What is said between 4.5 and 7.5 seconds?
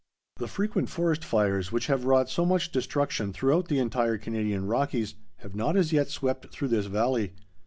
Rockies, have not as yet swept through this valley.